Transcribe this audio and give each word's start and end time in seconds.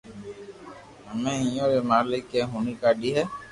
ھمي 1.09 1.35
اپو 1.47 1.63
ري 1.71 1.81
مالڪ 1.89 2.25
اي 2.35 2.41
ھوڻي 2.51 2.73
ڪاڌي 2.81 3.09
ھي 3.17 3.23